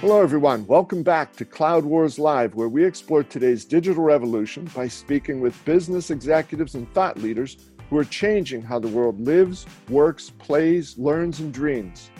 Hello, 0.00 0.22
everyone. 0.22 0.66
Welcome 0.66 1.02
back 1.02 1.36
to 1.36 1.44
Cloud 1.44 1.84
Wars 1.84 2.18
Live, 2.18 2.54
where 2.54 2.70
we 2.70 2.82
explore 2.82 3.22
today's 3.22 3.66
digital 3.66 4.02
revolution 4.02 4.64
by 4.74 4.88
speaking 4.88 5.42
with 5.42 5.62
business 5.66 6.10
executives 6.10 6.74
and 6.74 6.90
thought 6.94 7.18
leaders 7.18 7.58
who 7.90 7.98
are 7.98 8.04
changing 8.06 8.62
how 8.62 8.78
the 8.78 8.88
world 8.88 9.20
lives, 9.20 9.66
works, 9.90 10.30
plays, 10.30 10.96
learns, 10.96 11.40
and 11.40 11.52
dreams. 11.52 12.10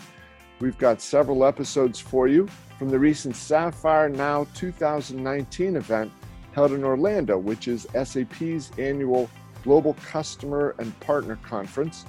We've 0.59 0.77
got 0.77 1.01
several 1.01 1.43
episodes 1.43 1.99
for 1.99 2.27
you 2.27 2.47
from 2.77 2.89
the 2.89 2.99
recent 2.99 3.35
Sapphire 3.35 4.09
Now 4.09 4.45
2019 4.53 5.75
event 5.75 6.11
held 6.51 6.73
in 6.73 6.83
Orlando, 6.83 7.39
which 7.39 7.67
is 7.67 7.87
SAP's 7.95 8.69
annual 8.77 9.27
Global 9.63 9.95
Customer 10.05 10.75
and 10.77 10.97
Partner 10.99 11.39
Conference. 11.41 12.05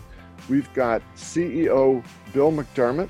We've 0.50 0.70
got 0.74 1.00
CEO 1.16 2.04
Bill 2.34 2.52
McDermott. 2.52 3.08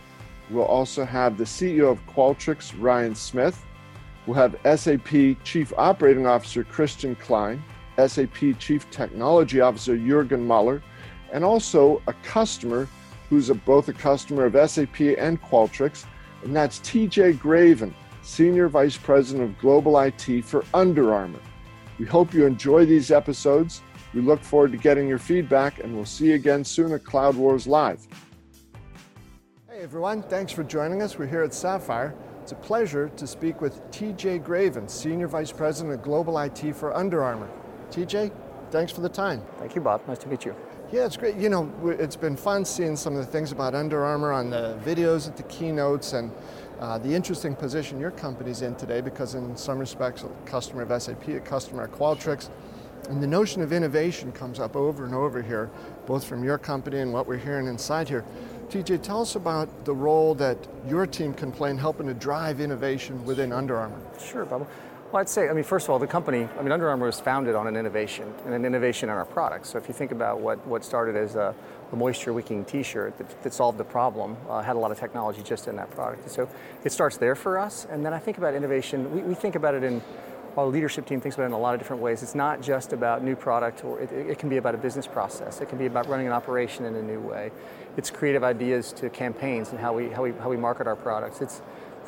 We'll 0.52 0.64
also 0.64 1.06
have 1.06 1.38
the 1.38 1.44
CEO 1.44 1.90
of 1.90 2.06
Qualtrics, 2.06 2.74
Ryan 2.78 3.14
Smith. 3.14 3.64
We'll 4.26 4.36
have 4.36 4.54
SAP 4.78 5.42
Chief 5.44 5.72
Operating 5.78 6.26
Officer 6.26 6.62
Christian 6.62 7.16
Klein, 7.16 7.62
SAP 7.96 8.58
Chief 8.58 8.88
Technology 8.90 9.62
Officer 9.62 9.96
Jurgen 9.96 10.46
Muller, 10.46 10.82
and 11.32 11.42
also 11.42 12.02
a 12.06 12.12
customer 12.22 12.86
who's 13.30 13.48
a, 13.48 13.54
both 13.54 13.88
a 13.88 13.94
customer 13.94 14.44
of 14.44 14.70
SAP 14.70 15.00
and 15.00 15.40
Qualtrics, 15.40 16.04
and 16.44 16.54
that's 16.54 16.80
TJ 16.80 17.38
Graven, 17.38 17.94
Senior 18.20 18.68
Vice 18.68 18.98
President 18.98 19.44
of 19.44 19.58
Global 19.58 19.98
IT 19.98 20.44
for 20.44 20.66
Under 20.74 21.14
Armour. 21.14 21.40
We 21.98 22.04
hope 22.04 22.34
you 22.34 22.44
enjoy 22.44 22.84
these 22.84 23.10
episodes. 23.10 23.80
We 24.12 24.20
look 24.20 24.42
forward 24.42 24.72
to 24.72 24.78
getting 24.78 25.08
your 25.08 25.18
feedback, 25.18 25.82
and 25.82 25.94
we'll 25.94 26.04
see 26.04 26.26
you 26.26 26.34
again 26.34 26.62
soon 26.62 26.92
at 26.92 27.04
Cloud 27.04 27.36
Wars 27.36 27.66
Live. 27.66 28.06
Hey 29.82 29.86
everyone, 29.86 30.22
thanks 30.22 30.52
for 30.52 30.62
joining 30.62 31.02
us. 31.02 31.18
We're 31.18 31.26
here 31.26 31.42
at 31.42 31.52
Sapphire. 31.52 32.14
It's 32.40 32.52
a 32.52 32.54
pleasure 32.54 33.08
to 33.16 33.26
speak 33.26 33.60
with 33.60 33.82
TJ 33.90 34.44
Graven, 34.44 34.86
Senior 34.86 35.26
Vice 35.26 35.50
President 35.50 35.92
of 35.92 36.02
Global 36.02 36.38
IT 36.38 36.76
for 36.76 36.94
Under 36.96 37.20
Armour. 37.20 37.50
TJ, 37.90 38.30
thanks 38.70 38.92
for 38.92 39.00
the 39.00 39.08
time. 39.08 39.42
Thank 39.58 39.74
you, 39.74 39.80
Bob. 39.80 40.06
Nice 40.06 40.18
to 40.18 40.28
meet 40.28 40.44
you. 40.44 40.54
Yeah, 40.92 41.04
it's 41.04 41.16
great. 41.16 41.34
You 41.34 41.48
know, 41.48 41.68
it's 41.98 42.14
been 42.14 42.36
fun 42.36 42.64
seeing 42.64 42.94
some 42.94 43.16
of 43.16 43.26
the 43.26 43.32
things 43.32 43.50
about 43.50 43.74
Under 43.74 44.04
Armour 44.04 44.30
on 44.30 44.50
the 44.50 44.78
videos 44.84 45.26
at 45.26 45.36
the 45.36 45.42
keynotes 45.42 46.12
and 46.12 46.30
uh, 46.78 46.98
the 46.98 47.12
interesting 47.12 47.56
position 47.56 47.98
your 47.98 48.12
company's 48.12 48.62
in 48.62 48.76
today 48.76 49.00
because 49.00 49.34
in 49.34 49.56
some 49.56 49.80
respects, 49.80 50.22
a 50.22 50.28
customer 50.48 50.82
of 50.82 51.02
SAP, 51.02 51.26
a 51.26 51.40
customer 51.40 51.82
of 51.82 51.90
Qualtrics, 51.90 52.50
and 53.08 53.20
the 53.20 53.26
notion 53.26 53.62
of 53.62 53.72
innovation 53.72 54.30
comes 54.30 54.60
up 54.60 54.76
over 54.76 55.04
and 55.04 55.14
over 55.14 55.42
here, 55.42 55.70
both 56.06 56.24
from 56.24 56.44
your 56.44 56.56
company 56.56 57.00
and 57.00 57.12
what 57.12 57.26
we're 57.26 57.36
hearing 57.36 57.66
inside 57.66 58.08
here. 58.08 58.24
TJ, 58.72 59.02
tell 59.02 59.20
us 59.20 59.36
about 59.36 59.84
the 59.84 59.92
role 59.92 60.34
that 60.36 60.56
your 60.88 61.06
team 61.06 61.34
can 61.34 61.52
play 61.52 61.68
in 61.68 61.76
helping 61.76 62.06
to 62.06 62.14
drive 62.14 62.58
innovation 62.58 63.22
within 63.26 63.52
Under 63.52 63.76
Armour. 63.76 64.00
Sure, 64.18 64.46
Bob. 64.46 64.66
Well, 65.12 65.20
I'd 65.20 65.28
say, 65.28 65.50
I 65.50 65.52
mean, 65.52 65.62
first 65.62 65.84
of 65.84 65.90
all, 65.90 65.98
the 65.98 66.06
company, 66.06 66.48
I 66.58 66.62
mean, 66.62 66.72
Under 66.72 66.88
Armour 66.88 67.04
was 67.04 67.20
founded 67.20 67.54
on 67.54 67.66
an 67.66 67.76
innovation 67.76 68.32
and 68.46 68.54
an 68.54 68.64
innovation 68.64 69.10
in 69.10 69.14
our 69.14 69.26
products. 69.26 69.68
So 69.68 69.76
if 69.76 69.88
you 69.88 69.92
think 69.92 70.10
about 70.10 70.40
what, 70.40 70.66
what 70.66 70.86
started 70.86 71.16
as 71.16 71.34
a, 71.34 71.54
a 71.92 71.96
moisture 71.96 72.32
wicking 72.32 72.64
t-shirt 72.64 73.18
that, 73.18 73.42
that, 73.42 73.52
solved 73.52 73.76
the 73.76 73.84
problem, 73.84 74.38
uh, 74.48 74.62
had 74.62 74.76
a 74.76 74.78
lot 74.78 74.90
of 74.90 74.98
technology 74.98 75.42
just 75.42 75.68
in 75.68 75.76
that 75.76 75.90
product. 75.90 76.30
So 76.30 76.48
it 76.82 76.92
starts 76.92 77.18
there 77.18 77.34
for 77.34 77.58
us. 77.58 77.86
And 77.90 78.06
then 78.06 78.14
I 78.14 78.18
think 78.18 78.38
about 78.38 78.54
innovation, 78.54 79.14
we, 79.14 79.20
we 79.20 79.34
think 79.34 79.54
about 79.54 79.74
it 79.74 79.84
in, 79.84 80.00
our 80.56 80.66
leadership 80.66 81.06
team 81.06 81.20
thinks 81.20 81.36
about 81.36 81.44
it 81.44 81.46
in 81.46 81.52
a 81.52 81.58
lot 81.58 81.74
of 81.74 81.80
different 81.80 82.02
ways. 82.02 82.22
It's 82.22 82.34
not 82.34 82.60
just 82.60 82.92
about 82.92 83.24
new 83.24 83.34
product, 83.34 83.84
or 83.84 84.00
it, 84.00 84.12
it, 84.12 84.38
can 84.38 84.48
be 84.48 84.58
about 84.58 84.74
a 84.74 84.78
business 84.78 85.06
process. 85.06 85.60
It 85.60 85.68
can 85.68 85.78
be 85.78 85.86
about 85.86 86.08
running 86.08 86.26
an 86.26 86.32
operation 86.32 86.84
in 86.84 86.94
a 86.94 87.02
new 87.02 87.20
way. 87.20 87.50
It's 87.96 88.10
creative 88.10 88.44
ideas 88.44 88.92
to 88.94 89.08
campaigns 89.08 89.70
and 89.70 89.78
how 89.78 89.94
we, 89.94 90.10
how 90.10 90.22
we, 90.22 90.32
how 90.32 90.50
we 90.50 90.56
market 90.56 90.86
our 90.86 90.96
products. 90.96 91.40
It's 91.40 91.62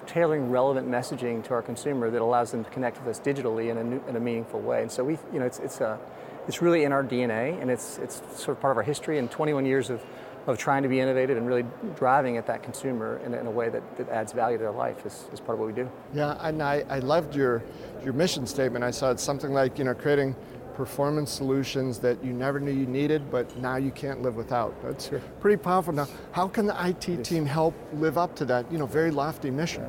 tailoring 0.07 0.51
relevant 0.51 0.89
messaging 0.89 1.43
to 1.45 1.55
our 1.55 1.63
consumer 1.63 2.11
that 2.11 2.21
allows 2.21 2.51
them 2.51 2.65
to 2.65 2.71
connect 2.71 2.99
with 2.99 3.09
us 3.09 3.21
digitally 3.21 3.71
in 3.71 3.79
a, 3.79 3.85
new, 3.85 4.03
in 4.09 4.17
a 4.17 4.21
meaningful 4.21 4.61
way. 4.61 4.83
And 4.83 4.93
so 4.93 5.03
we, 5.03 5.19
you 5.33 5.39
know, 5.39 5.47
it's, 5.47 5.59
it's, 5.59 5.81
a, 5.81 5.99
it's 6.47 6.61
really 6.61 6.85
in 6.85 6.93
our 6.93 7.03
DNA 7.03 7.61
and 7.61 7.71
it's, 7.71 7.99
it's 7.99 8.17
sort 8.37 8.57
of 8.57 8.61
part 8.61 8.73
of 8.73 8.77
our 8.77 8.83
history 8.83 9.19
and 9.19 9.31
21 9.31 9.65
years 9.65 9.89
of, 9.89 10.03
of 10.47 10.59
trying 10.59 10.83
to 10.83 10.89
be 10.89 11.01
innovative 11.01 11.37
and 11.37 11.47
really 11.47 11.65
driving 11.97 12.37
at 12.37 12.47
that 12.47 12.63
consumer 12.63 13.21
in, 13.25 13.35
in 13.35 13.47
a 13.47 13.51
way 13.51 13.69
that, 13.69 13.97
that 13.97 14.09
adds 14.11 14.33
value 14.33 14.59
to 14.59 14.63
their 14.63 14.73
life 14.73 15.07
is, 15.07 15.25
is 15.33 15.41
part 15.41 15.55
of 15.55 15.61
what 15.61 15.67
we 15.67 15.73
do. 15.73 15.91
Yeah, 16.13 16.37
and 16.41 16.63
I, 16.63 16.85
I 16.89 16.99
loved 16.99 17.35
your, 17.35 17.63
your 18.03 18.13
mission 18.13 18.47
statement. 18.47 18.85
I 18.85 18.91
saw 18.91 19.11
it's 19.11 19.23
something 19.23 19.53
like, 19.53 19.79
you 19.79 19.85
know, 19.85 19.95
creating 19.95 20.37
performance 20.75 21.31
solutions 21.31 21.99
that 22.01 22.23
you 22.23 22.33
never 22.33 22.61
knew 22.61 22.73
you 22.73 22.87
needed, 22.87 23.31
but 23.31 23.57
now 23.59 23.77
you 23.77 23.91
can't 23.93 24.23
live 24.23 24.37
without. 24.37 24.75
That's 24.83 25.09
sure. 25.09 25.21
pretty 25.41 25.57
powerful. 25.57 25.93
Now, 25.93 26.09
how 26.33 26.49
can 26.49 26.67
the 26.67 26.87
IT 26.89 27.25
team 27.25 27.47
help 27.47 27.75
live 27.95 28.19
up 28.19 28.35
to 28.37 28.45
that, 28.47 28.71
you 28.71 28.79
know, 28.79 28.87
very 28.87 29.11
lofty 29.11 29.51
mission? 29.51 29.89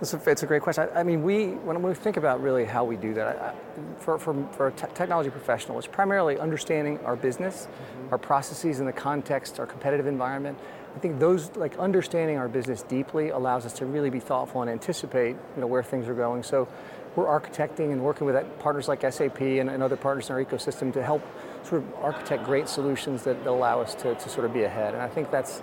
It's 0.00 0.14
a, 0.14 0.30
it's 0.30 0.42
a 0.42 0.46
great 0.46 0.62
question. 0.62 0.88
I, 0.94 1.00
I, 1.00 1.02
mean, 1.02 1.22
we 1.22 1.48
when 1.48 1.82
we 1.82 1.92
think 1.94 2.16
about 2.16 2.42
really 2.42 2.64
how 2.64 2.84
we 2.84 2.96
do 2.96 3.12
that, 3.14 3.36
I, 3.36 4.00
for, 4.00 4.18
for, 4.18 4.48
for 4.52 4.68
a 4.68 4.72
technology 4.72 5.28
professional, 5.28 5.78
it's 5.78 5.86
primarily 5.86 6.38
understanding 6.38 6.98
our 7.04 7.16
business, 7.16 7.66
mm-hmm. 7.66 8.12
our 8.12 8.18
processes 8.18 8.80
in 8.80 8.86
the 8.86 8.92
context, 8.92 9.60
our 9.60 9.66
competitive 9.66 10.06
environment. 10.06 10.58
I 10.96 10.98
think 10.98 11.20
those, 11.20 11.54
like 11.54 11.78
understanding 11.78 12.38
our 12.38 12.48
business 12.48 12.82
deeply, 12.82 13.28
allows 13.28 13.66
us 13.66 13.74
to 13.74 13.86
really 13.86 14.10
be 14.10 14.20
thoughtful 14.20 14.62
and 14.62 14.70
anticipate, 14.70 15.36
you 15.54 15.60
know, 15.60 15.66
where 15.66 15.82
things 15.82 16.08
are 16.08 16.14
going. 16.14 16.42
So 16.42 16.66
we're 17.14 17.26
architecting 17.26 17.92
and 17.92 18.02
working 18.02 18.26
with 18.26 18.36
partners 18.58 18.88
like 18.88 19.00
SAP 19.02 19.40
and, 19.40 19.68
and, 19.68 19.82
other 19.82 19.96
partners 19.96 20.30
in 20.30 20.34
our 20.34 20.44
ecosystem 20.44 20.92
to 20.94 21.02
help 21.02 21.22
sort 21.64 21.82
of 21.82 21.94
architect 21.96 22.44
great 22.44 22.68
solutions 22.68 23.22
that 23.24 23.46
allow 23.46 23.80
us 23.80 23.94
to, 23.96 24.14
to 24.14 24.28
sort 24.28 24.46
of 24.46 24.54
be 24.54 24.62
ahead. 24.62 24.94
And 24.94 25.02
I 25.02 25.08
think 25.08 25.30
that's, 25.30 25.62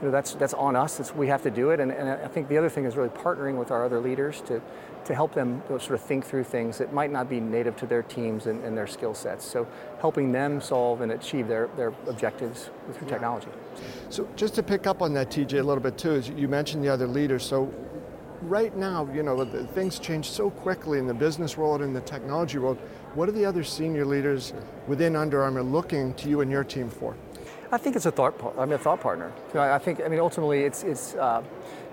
you 0.00 0.06
know, 0.06 0.10
that's, 0.12 0.34
that's 0.34 0.54
on 0.54 0.76
us, 0.76 1.00
it's, 1.00 1.14
we 1.14 1.26
have 1.26 1.42
to 1.42 1.50
do 1.50 1.70
it. 1.70 1.80
And, 1.80 1.90
and 1.90 2.08
I 2.08 2.28
think 2.28 2.48
the 2.48 2.56
other 2.56 2.68
thing 2.68 2.84
is 2.84 2.96
really 2.96 3.08
partnering 3.08 3.58
with 3.58 3.70
our 3.70 3.84
other 3.84 3.98
leaders 3.98 4.40
to, 4.42 4.62
to 5.04 5.14
help 5.14 5.34
them 5.34 5.62
sort 5.68 5.90
of 5.90 6.00
think 6.00 6.24
through 6.24 6.44
things 6.44 6.78
that 6.78 6.92
might 6.92 7.10
not 7.10 7.28
be 7.28 7.40
native 7.40 7.76
to 7.78 7.86
their 7.86 8.02
teams 8.02 8.46
and, 8.46 8.62
and 8.62 8.76
their 8.76 8.86
skill 8.86 9.14
sets. 9.14 9.44
So 9.44 9.66
helping 10.00 10.30
them 10.30 10.60
solve 10.60 11.00
and 11.00 11.12
achieve 11.12 11.48
their, 11.48 11.68
their 11.76 11.92
objectives 12.06 12.70
through 12.92 13.06
yeah. 13.06 13.12
technology. 13.14 13.48
So 14.08 14.28
just 14.36 14.54
to 14.54 14.62
pick 14.62 14.86
up 14.86 15.02
on 15.02 15.14
that, 15.14 15.30
TJ, 15.30 15.54
a 15.54 15.62
little 15.62 15.82
bit 15.82 15.98
too, 15.98 16.12
is 16.12 16.28
you 16.28 16.46
mentioned 16.46 16.84
the 16.84 16.88
other 16.90 17.06
leaders. 17.06 17.44
So 17.44 17.72
right 18.42 18.76
now, 18.76 19.08
you 19.12 19.22
know, 19.22 19.44
things 19.66 19.98
change 19.98 20.30
so 20.30 20.50
quickly 20.50 20.98
in 20.98 21.06
the 21.06 21.14
business 21.14 21.56
world 21.56 21.80
and 21.80 21.88
in 21.88 21.94
the 21.94 22.00
technology 22.02 22.58
world. 22.58 22.78
What 23.14 23.28
are 23.28 23.32
the 23.32 23.44
other 23.44 23.64
senior 23.64 24.04
leaders 24.04 24.52
within 24.86 25.16
Under 25.16 25.42
Armour 25.42 25.62
looking 25.62 26.14
to 26.14 26.28
you 26.28 26.40
and 26.40 26.50
your 26.50 26.64
team 26.64 26.88
for? 26.88 27.16
I 27.70 27.76
think 27.76 27.96
it's 27.96 28.06
a 28.06 28.10
thought. 28.10 28.34
I 28.58 28.64
mean, 28.64 28.74
a 28.74 28.78
thought 28.78 29.00
partner. 29.00 29.30
I 29.54 29.78
think. 29.78 30.00
I 30.00 30.08
mean, 30.08 30.20
ultimately, 30.20 30.60
it's 30.60 30.84
it's 30.84 31.14
uh, 31.16 31.42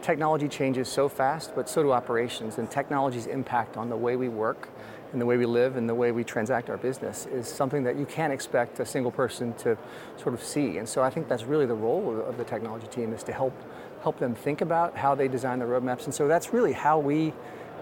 technology 0.01 0.47
changes 0.47 0.87
so 0.87 1.09
fast, 1.09 1.53
but 1.53 1.67
so 1.67 1.83
do 1.83 1.91
operations, 1.91 2.57
and 2.57 2.71
technology's 2.71 3.25
impact 3.25 3.75
on 3.75 3.89
the 3.89 3.97
way 3.97 4.15
we 4.15 4.29
work, 4.29 4.69
and 5.11 5.19
the 5.19 5.25
way 5.25 5.35
we 5.35 5.45
live, 5.45 5.75
and 5.75 5.89
the 5.89 5.95
way 5.95 6.13
we 6.13 6.23
transact 6.23 6.69
our 6.69 6.77
business 6.77 7.25
is 7.25 7.47
something 7.47 7.83
that 7.83 7.97
you 7.97 8.05
can't 8.05 8.31
expect 8.31 8.79
a 8.79 8.85
single 8.85 9.11
person 9.11 9.53
to 9.55 9.77
sort 10.15 10.33
of 10.33 10.41
see. 10.41 10.77
And 10.77 10.87
so, 10.87 11.03
I 11.03 11.09
think 11.09 11.27
that's 11.27 11.43
really 11.43 11.65
the 11.65 11.75
role 11.75 12.21
of 12.21 12.37
the 12.37 12.45
technology 12.45 12.87
team 12.87 13.11
is 13.11 13.21
to 13.23 13.33
help 13.33 13.53
help 14.01 14.17
them 14.17 14.33
think 14.33 14.61
about 14.61 14.95
how 14.95 15.13
they 15.13 15.27
design 15.27 15.59
their 15.59 15.67
roadmaps. 15.67 16.05
And 16.05 16.13
so 16.13 16.27
that's 16.27 16.53
really 16.53 16.73
how 16.73 16.99
we 16.99 17.33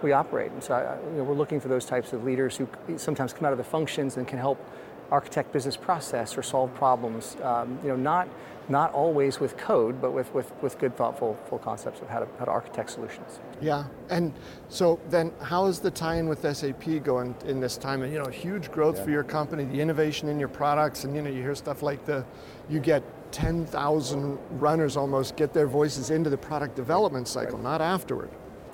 we 0.02 0.14
operate. 0.14 0.52
And 0.52 0.64
so 0.64 1.00
you 1.12 1.18
know, 1.18 1.24
we're 1.24 1.36
looking 1.36 1.60
for 1.60 1.68
those 1.68 1.86
types 1.86 2.12
of 2.12 2.24
leaders 2.24 2.58
who 2.58 2.68
sometimes 2.98 3.34
come 3.34 3.46
out 3.46 3.52
of 3.52 3.58
the 3.58 3.64
functions 3.64 4.18
and 4.18 4.28
can 4.28 4.40
help 4.40 4.60
architect 5.14 5.54
business 5.54 5.78
process 5.78 6.36
or 6.36 6.42
solve 6.42 6.74
problems. 6.74 7.38
Um, 7.44 7.78
you 7.84 7.90
know, 7.90 7.96
not 7.96 8.28
not 8.70 8.94
always 8.94 9.42
with 9.42 9.58
code, 9.58 10.02
but 10.02 10.12
with, 10.12 10.34
with, 10.34 10.50
with 10.62 10.80
good, 10.80 10.96
thoughtful, 10.96 11.38
full 11.50 11.60
concepts 11.60 12.00
of 12.00 12.08
how 12.08 12.20
to, 12.20 12.28
how 12.40 12.46
to 12.46 12.52
architect 12.52 12.90
solutions. 12.90 13.42
Yeah, 13.60 13.84
and 14.10 14.34
so 14.70 15.02
then 15.10 15.34
how 15.42 15.66
is 15.66 15.80
the 15.80 15.92
tie-in 15.92 16.30
with 16.30 16.42
SAP 16.56 17.04
going 17.04 17.36
in 17.46 17.60
this 17.60 17.76
time? 17.76 18.04
And 18.04 18.14
you 18.14 18.20
know, 18.20 18.30
huge 18.30 18.72
growth 18.72 18.98
yeah. 18.98 19.04
for 19.04 19.12
your 19.12 19.24
company, 19.24 19.66
the 19.66 19.82
innovation 19.82 20.30
in 20.30 20.40
your 20.40 20.48
products, 20.48 21.04
and 21.04 21.14
you 21.14 21.22
know, 21.22 21.30
you 21.30 21.42
hear 21.42 21.56
stuff 21.56 21.84
like 21.84 22.06
the, 22.06 22.26
you 22.70 22.80
get 22.80 23.04
10,000 23.34 24.40
runners 24.52 24.96
almost 24.96 25.36
get 25.36 25.54
their 25.54 25.68
voices 25.68 26.10
into 26.10 26.30
the 26.30 26.38
product 26.38 26.76
development 26.76 27.28
cycle, 27.28 27.58
right. 27.58 27.64
not 27.64 27.82
afterward. 27.82 28.30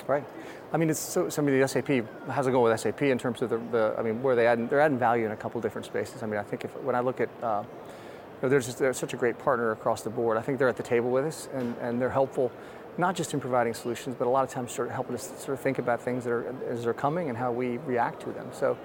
Right. 0.06 0.24
I 0.72 0.78
mean, 0.78 0.90
it's 0.90 1.00
so, 1.00 1.28
I 1.36 1.42
mean, 1.42 1.60
the 1.60 1.68
SAP, 1.68 2.06
how's 2.30 2.46
it 2.46 2.52
going 2.52 2.72
with 2.72 2.80
SAP 2.80 3.02
in 3.02 3.18
terms 3.18 3.42
of 3.42 3.50
the, 3.50 3.58
the 3.72 3.96
I 3.98 4.04
mean, 4.04 4.22
where 4.22 4.36
they 4.36 4.46
add, 4.46 4.70
they're 4.70 4.80
adding 4.80 5.00
value 5.00 5.26
in 5.26 5.32
a 5.32 5.36
couple 5.36 5.60
different 5.62 5.86
spaces. 5.86 6.22
I 6.22 6.28
mean, 6.28 6.40
I 6.40 6.44
think 6.44 6.64
if, 6.64 6.76
when 6.82 6.96
I 6.96 7.00
look 7.00 7.20
at, 7.20 7.30
uh, 7.42 7.64
you 7.64 8.44
know, 8.44 8.50
there's 8.50 8.68
just, 8.68 8.78
they're 8.78 8.94
such 8.94 9.14
a 9.14 9.18
great 9.18 9.40
partner 9.40 9.72
across 9.72 10.04
the 10.04 10.12
board. 10.12 10.38
I 10.38 10.42
think 10.42 10.60
they're 10.60 10.70
at 10.70 10.78
the 10.78 10.84
table 10.84 11.10
with 11.10 11.26
us 11.26 11.50
and, 11.54 11.76
and 11.82 12.00
they're 12.00 12.12
helpful, 12.12 12.52
not 13.00 13.16
just 13.16 13.34
in 13.34 13.40
providing 13.40 13.74
solutions, 13.74 14.16
but 14.18 14.28
a 14.28 14.30
lot 14.30 14.44
of 14.44 14.52
times 14.52 14.72
sort 14.72 14.90
of 14.90 14.94
helping 14.94 15.16
us 15.16 15.32
sort 15.38 15.58
of 15.58 15.60
think 15.60 15.80
about 15.80 16.02
things 16.02 16.24
that 16.26 16.32
are, 16.32 16.56
as 16.70 16.84
they're 16.84 16.94
coming 16.94 17.30
and 17.30 17.38
how 17.38 17.52
we 17.52 17.78
react 17.80 18.22
to 18.22 18.32
them. 18.32 18.48
So, 18.52 18.78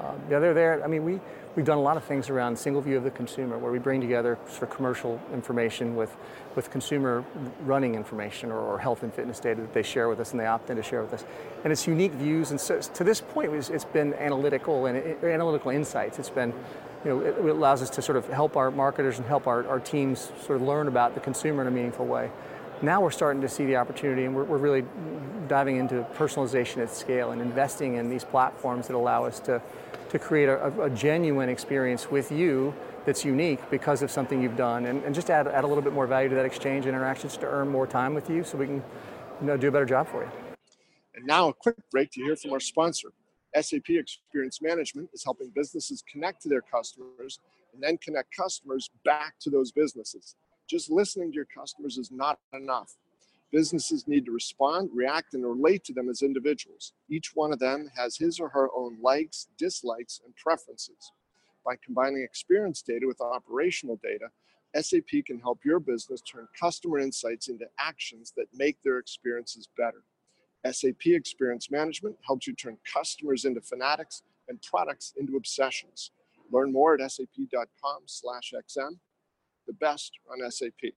uh, 0.00 0.14
yeah, 0.30 0.38
they're 0.38 0.54
there. 0.54 0.84
I 0.84 0.86
mean, 0.86 1.04
we, 1.04 1.20
we've 1.56 1.64
done 1.64 1.78
a 1.78 1.82
lot 1.82 1.96
of 1.96 2.04
things 2.04 2.30
around 2.30 2.56
single 2.58 2.80
view 2.80 2.96
of 2.96 3.04
the 3.04 3.10
consumer, 3.10 3.58
where 3.58 3.72
we 3.72 3.78
bring 3.78 4.00
together 4.00 4.38
sort 4.48 4.64
of 4.64 4.70
commercial 4.70 5.20
information 5.32 5.96
with, 5.96 6.16
with 6.54 6.70
consumer 6.70 7.24
running 7.62 7.94
information 7.94 8.52
or, 8.52 8.60
or 8.60 8.78
health 8.78 9.02
and 9.02 9.12
fitness 9.12 9.40
data 9.40 9.60
that 9.60 9.74
they 9.74 9.82
share 9.82 10.08
with 10.08 10.20
us 10.20 10.30
and 10.30 10.40
they 10.40 10.46
opt 10.46 10.70
in 10.70 10.76
to 10.76 10.82
share 10.82 11.02
with 11.02 11.12
us. 11.12 11.24
And 11.64 11.72
it's 11.72 11.86
unique 11.86 12.12
views, 12.12 12.50
and 12.50 12.60
so 12.60 12.80
to 12.80 13.04
this 13.04 13.20
point, 13.20 13.52
it's, 13.54 13.70
it's 13.70 13.84
been 13.84 14.14
analytical 14.14 14.86
and 14.86 14.96
it, 14.96 15.24
analytical 15.24 15.70
insights. 15.70 16.18
It's 16.18 16.30
been, 16.30 16.52
you 17.04 17.10
know, 17.10 17.20
it, 17.20 17.36
it, 17.36 17.50
allows 17.50 17.82
us 17.82 17.90
to 17.90 18.02
sort 18.02 18.18
of 18.18 18.28
help 18.28 18.56
our 18.56 18.70
marketers 18.70 19.18
and 19.18 19.26
help 19.26 19.46
our, 19.46 19.66
our 19.66 19.80
teams 19.80 20.30
sort 20.42 20.60
of 20.60 20.62
learn 20.62 20.86
about 20.86 21.14
the 21.14 21.20
consumer 21.20 21.62
in 21.62 21.68
a 21.68 21.72
meaningful 21.72 22.06
way. 22.06 22.30
Now 22.80 23.00
we're 23.00 23.10
starting 23.10 23.42
to 23.42 23.48
see 23.48 23.64
the 23.66 23.76
opportunity 23.76 24.24
and 24.24 24.34
we're, 24.34 24.44
we're 24.44 24.58
really 24.58 24.84
diving 25.48 25.78
into 25.78 26.06
personalization 26.14 26.78
at 26.78 26.90
scale 26.94 27.32
and 27.32 27.42
investing 27.42 27.94
in 27.94 28.08
these 28.08 28.22
platforms 28.22 28.86
that 28.86 28.94
allow 28.94 29.24
us 29.24 29.40
to, 29.40 29.60
to 30.10 30.18
create 30.18 30.48
a, 30.48 30.82
a 30.82 30.90
genuine 30.90 31.48
experience 31.48 32.08
with 32.08 32.30
you 32.30 32.72
that's 33.04 33.24
unique 33.24 33.58
because 33.68 34.02
of 34.02 34.12
something 34.12 34.40
you've 34.40 34.56
done 34.56 34.86
and, 34.86 35.02
and 35.02 35.12
just 35.12 35.28
add, 35.28 35.48
add 35.48 35.64
a 35.64 35.66
little 35.66 35.82
bit 35.82 35.92
more 35.92 36.06
value 36.06 36.28
to 36.28 36.36
that 36.36 36.44
exchange 36.44 36.86
interactions 36.86 37.36
to 37.38 37.46
earn 37.46 37.68
more 37.68 37.86
time 37.86 38.14
with 38.14 38.30
you 38.30 38.44
so 38.44 38.56
we 38.56 38.66
can 38.66 38.76
you 39.40 39.46
know, 39.46 39.56
do 39.56 39.68
a 39.68 39.72
better 39.72 39.86
job 39.86 40.06
for 40.06 40.22
you. 40.22 40.30
And 41.16 41.26
now 41.26 41.48
a 41.48 41.54
quick 41.54 41.76
break 41.90 42.12
to 42.12 42.22
hear 42.22 42.36
from 42.36 42.52
our 42.52 42.60
sponsor. 42.60 43.08
SAP 43.60 43.88
Experience 43.88 44.62
Management 44.62 45.08
is 45.12 45.24
helping 45.24 45.50
businesses 45.52 46.04
connect 46.08 46.42
to 46.42 46.48
their 46.48 46.60
customers 46.60 47.40
and 47.72 47.82
then 47.82 47.98
connect 47.98 48.36
customers 48.36 48.88
back 49.04 49.34
to 49.40 49.50
those 49.50 49.72
businesses. 49.72 50.36
Just 50.68 50.90
listening 50.90 51.30
to 51.30 51.34
your 51.34 51.46
customers 51.46 51.96
is 51.96 52.10
not 52.10 52.38
enough. 52.52 52.96
Businesses 53.50 54.06
need 54.06 54.26
to 54.26 54.32
respond, 54.32 54.90
react, 54.92 55.32
and 55.32 55.46
relate 55.46 55.82
to 55.84 55.94
them 55.94 56.10
as 56.10 56.20
individuals. 56.20 56.92
Each 57.08 57.30
one 57.34 57.52
of 57.52 57.58
them 57.58 57.90
has 57.96 58.18
his 58.18 58.38
or 58.38 58.50
her 58.50 58.68
own 58.76 58.98
likes, 59.00 59.48
dislikes, 59.56 60.20
and 60.24 60.36
preferences. 60.36 61.12
By 61.64 61.76
combining 61.82 62.22
experience 62.22 62.82
data 62.82 63.06
with 63.06 63.22
operational 63.22 63.98
data, 64.02 64.28
SAP 64.78 65.24
can 65.26 65.40
help 65.40 65.64
your 65.64 65.80
business 65.80 66.20
turn 66.20 66.46
customer 66.58 66.98
insights 66.98 67.48
into 67.48 67.64
actions 67.78 68.34
that 68.36 68.46
make 68.52 68.76
their 68.82 68.98
experiences 68.98 69.66
better. 69.78 70.04
SAP 70.70 71.06
Experience 71.06 71.70
Management 71.70 72.16
helps 72.26 72.46
you 72.46 72.54
turn 72.54 72.76
customers 72.84 73.46
into 73.46 73.62
fanatics 73.62 74.22
and 74.48 74.60
products 74.60 75.14
into 75.16 75.36
obsessions. 75.36 76.10
Learn 76.50 76.70
more 76.72 76.94
at 76.94 77.10
sap.com/xm. 77.10 78.98
The 79.68 79.74
best 79.74 80.18
on 80.30 80.50
SAP. 80.50 80.94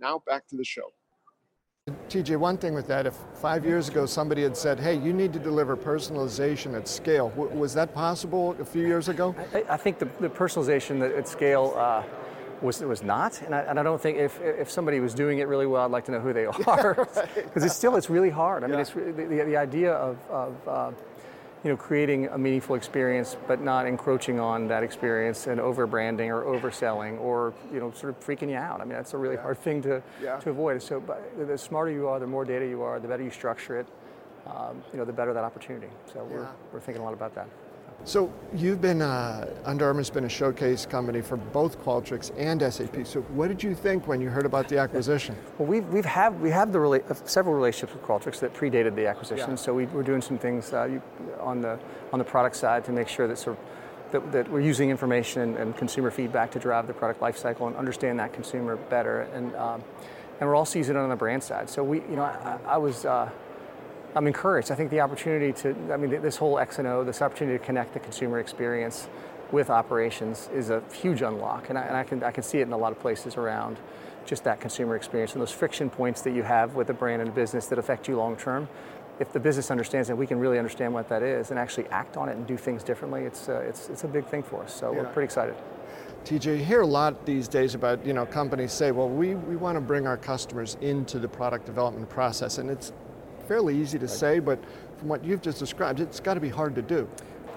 Now 0.00 0.22
back 0.26 0.48
to 0.48 0.56
the 0.56 0.64
show. 0.64 0.94
TJ, 2.08 2.38
one 2.38 2.56
thing 2.56 2.72
with 2.72 2.88
that, 2.88 3.06
if 3.06 3.14
five 3.34 3.64
years 3.64 3.88
ago 3.90 4.06
somebody 4.06 4.42
had 4.42 4.56
said, 4.56 4.80
hey, 4.80 4.98
you 4.98 5.12
need 5.12 5.34
to 5.34 5.38
deliver 5.38 5.76
personalization 5.76 6.74
at 6.74 6.88
scale, 6.88 7.28
was 7.36 7.74
that 7.74 7.94
possible 7.94 8.56
a 8.58 8.64
few 8.64 8.86
years 8.86 9.08
ago? 9.08 9.36
I, 9.54 9.64
I 9.68 9.76
think 9.76 9.98
the, 9.98 10.06
the, 10.18 10.30
personalization 10.30 11.16
at 11.16 11.28
scale 11.28 11.74
uh, 11.76 12.02
was 12.62 12.80
was 12.80 13.02
not, 13.02 13.40
and 13.42 13.54
I, 13.54 13.60
and 13.60 13.78
I, 13.78 13.82
don't 13.82 14.00
think 14.00 14.18
if, 14.18 14.40
if 14.40 14.70
somebody 14.70 14.98
was 14.98 15.14
doing 15.14 15.38
it 15.38 15.46
really 15.46 15.66
well, 15.66 15.84
I'd 15.84 15.90
like 15.90 16.06
to 16.06 16.12
know 16.12 16.20
who 16.20 16.32
they 16.32 16.46
are, 16.66 16.94
because 16.94 17.16
right. 17.36 17.56
it's 17.56 17.76
still 17.76 17.96
it's 17.96 18.10
really 18.10 18.30
hard. 18.30 18.64
I 18.64 18.66
mean, 18.66 18.80
it's 18.80 18.90
the, 18.90 19.12
the, 19.12 19.44
the 19.44 19.56
idea 19.56 19.92
of, 19.92 20.18
of 20.28 20.68
uh, 20.68 20.90
you 21.64 21.70
know 21.70 21.76
creating 21.76 22.26
a 22.28 22.38
meaningful 22.38 22.76
experience, 22.76 23.36
but 23.46 23.60
not 23.60 23.86
encroaching 23.86 24.38
on 24.38 24.68
that 24.68 24.82
experience 24.82 25.46
and 25.46 25.60
over 25.60 25.86
branding 25.86 26.30
or 26.30 26.42
overselling 26.44 27.18
or 27.20 27.54
you 27.72 27.80
know 27.80 27.92
sort 27.92 28.10
of 28.10 28.20
freaking 28.20 28.50
you 28.50 28.56
out. 28.56 28.80
I 28.80 28.84
mean, 28.84 28.94
that's 28.94 29.14
a 29.14 29.18
really 29.18 29.36
yeah. 29.36 29.42
hard 29.42 29.58
thing 29.58 29.82
to 29.82 30.02
yeah. 30.22 30.38
to 30.38 30.50
avoid. 30.50 30.82
So, 30.82 31.02
the 31.38 31.58
smarter 31.58 31.90
you 31.90 32.08
are, 32.08 32.20
the 32.20 32.26
more 32.26 32.44
data 32.44 32.66
you 32.66 32.82
are, 32.82 33.00
the 33.00 33.08
better 33.08 33.22
you 33.22 33.30
structure 33.30 33.80
it. 33.80 33.86
Um, 34.46 34.80
you 34.92 34.98
know, 34.98 35.04
the 35.04 35.12
better 35.12 35.32
that 35.32 35.42
opportunity. 35.42 35.88
So 36.12 36.22
we're, 36.22 36.46
we're 36.72 36.78
thinking 36.78 37.02
a 37.02 37.04
lot 37.04 37.14
about 37.14 37.34
that. 37.34 37.48
So 38.06 38.32
you've 38.54 38.80
been, 38.80 39.02
uh, 39.02 39.52
Under 39.64 39.86
Armour's 39.86 40.10
been 40.10 40.26
a 40.26 40.28
showcase 40.28 40.86
company 40.86 41.20
for 41.20 41.36
both 41.36 41.82
Qualtrics 41.82 42.30
and 42.38 42.62
SAP. 42.72 43.04
So 43.04 43.22
what 43.34 43.48
did 43.48 43.64
you 43.64 43.74
think 43.74 44.06
when 44.06 44.20
you 44.20 44.30
heard 44.30 44.46
about 44.46 44.68
the 44.68 44.78
acquisition? 44.78 45.36
Well, 45.58 45.66
we've, 45.66 45.84
we've 45.88 46.04
have, 46.04 46.40
we 46.40 46.50
have 46.50 46.72
the 46.72 46.78
rela- 46.78 47.28
several 47.28 47.56
relationships 47.56 47.94
with 47.94 48.04
Qualtrics 48.04 48.38
that 48.40 48.54
predated 48.54 48.94
the 48.94 49.08
acquisition. 49.08 49.50
Yeah. 49.50 49.56
So 49.56 49.74
we, 49.74 49.86
are 49.86 50.04
doing 50.04 50.22
some 50.22 50.38
things 50.38 50.72
uh, 50.72 51.00
on, 51.40 51.60
the, 51.60 51.80
on 52.12 52.20
the 52.20 52.24
product 52.24 52.54
side 52.54 52.84
to 52.84 52.92
make 52.92 53.08
sure 53.08 53.26
that 53.26 53.38
sort 53.38 53.58
of 53.58 54.12
that, 54.12 54.32
that, 54.32 54.52
we're 54.52 54.60
using 54.60 54.90
information 54.90 55.42
and, 55.42 55.56
and, 55.56 55.76
consumer 55.76 56.12
feedback 56.12 56.52
to 56.52 56.60
drive 56.60 56.86
the 56.86 56.94
product 56.94 57.20
lifecycle 57.20 57.66
and 57.66 57.74
understand 57.74 58.20
that 58.20 58.32
consumer 58.32 58.76
better. 58.76 59.22
And, 59.34 59.52
um, 59.56 59.82
and 60.38 60.48
we're 60.48 60.54
also 60.54 60.78
using 60.78 60.94
it 60.94 61.00
on 61.00 61.08
the 61.08 61.16
brand 61.16 61.42
side. 61.42 61.68
So 61.68 61.82
we, 61.82 62.02
you 62.02 62.14
know, 62.14 62.22
I, 62.22 62.58
I 62.66 62.76
was, 62.76 63.04
uh, 63.04 63.30
I'm 64.16 64.26
encouraged. 64.26 64.70
I 64.70 64.74
think 64.74 64.90
the 64.90 65.00
opportunity 65.00 65.52
to, 65.60 65.76
I 65.92 65.98
mean, 65.98 66.22
this 66.22 66.36
whole 66.36 66.58
X 66.58 66.78
and 66.78 66.88
O, 66.88 67.04
this 67.04 67.20
opportunity 67.20 67.58
to 67.58 67.64
connect 67.64 67.92
the 67.92 68.00
consumer 68.00 68.40
experience 68.40 69.08
with 69.52 69.68
operations 69.68 70.48
is 70.54 70.70
a 70.70 70.82
huge 70.90 71.20
unlock, 71.20 71.68
and 71.68 71.78
I, 71.78 71.82
and 71.82 71.96
I, 71.96 72.02
can 72.02 72.24
I 72.24 72.30
can 72.30 72.42
see 72.42 72.58
it 72.58 72.62
in 72.62 72.72
a 72.72 72.76
lot 72.78 72.92
of 72.92 72.98
places 72.98 73.36
around 73.36 73.76
just 74.24 74.42
that 74.44 74.58
consumer 74.58 74.96
experience 74.96 75.34
and 75.34 75.42
those 75.42 75.52
friction 75.52 75.90
points 75.90 76.22
that 76.22 76.32
you 76.32 76.42
have 76.42 76.74
with 76.74 76.88
a 76.88 76.94
brand 76.94 77.20
and 77.20 77.30
a 77.30 77.32
business 77.32 77.66
that 77.66 77.78
affect 77.78 78.08
you 78.08 78.16
long 78.16 78.36
term. 78.36 78.68
If 79.20 79.32
the 79.32 79.38
business 79.38 79.70
understands 79.70 80.08
that, 80.08 80.16
we 80.16 80.26
can 80.26 80.38
really 80.38 80.58
understand 80.58 80.92
what 80.94 81.08
that 81.10 81.22
is 81.22 81.50
and 81.50 81.60
actually 81.60 81.86
act 81.88 82.16
on 82.16 82.28
it 82.28 82.36
and 82.36 82.46
do 82.46 82.56
things 82.56 82.82
differently. 82.82 83.22
It's 83.22 83.50
uh, 83.50 83.64
it's 83.68 83.90
it's 83.90 84.04
a 84.04 84.08
big 84.08 84.26
thing 84.26 84.42
for 84.42 84.62
us. 84.62 84.74
So 84.74 84.92
yeah. 84.92 84.98
we're 84.98 85.12
pretty 85.12 85.26
excited. 85.26 85.54
TJ, 86.24 86.58
you 86.58 86.64
hear 86.64 86.80
a 86.80 86.86
lot 86.86 87.24
these 87.26 87.48
days 87.48 87.74
about 87.74 88.04
you 88.04 88.14
know 88.14 88.24
companies 88.24 88.72
say, 88.72 88.92
well, 88.92 89.10
we, 89.10 89.34
we 89.34 89.56
want 89.56 89.76
to 89.76 89.80
bring 89.80 90.06
our 90.06 90.16
customers 90.16 90.78
into 90.80 91.18
the 91.18 91.28
product 91.28 91.66
development 91.66 92.08
process, 92.08 92.58
and 92.58 92.70
it's 92.70 92.92
fairly 93.46 93.76
easy 93.76 93.98
to 93.98 94.08
say, 94.08 94.38
but 94.38 94.58
from 94.98 95.08
what 95.08 95.24
you've 95.24 95.42
just 95.42 95.58
described, 95.58 96.00
it's 96.00 96.20
got 96.20 96.34
to 96.34 96.40
be 96.40 96.48
hard 96.48 96.74
to 96.74 96.82
do. 96.82 97.08